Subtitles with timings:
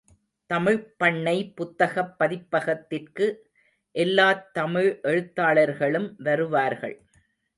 [0.53, 3.27] தமிழ்ப்பண்ணை புத்தகப் பதிப்பகத்திற்கு
[3.91, 7.05] எல்லாத் தமிழ் எழுத்தாளர்களும் வருவார்கள்.